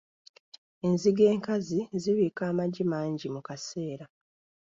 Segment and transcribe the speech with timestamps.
[0.87, 4.05] Enzige enkazi zibiika amagi mangi mu kaseera.